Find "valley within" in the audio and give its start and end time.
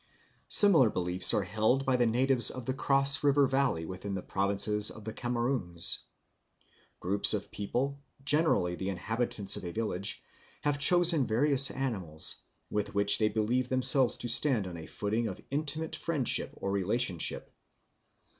3.45-4.15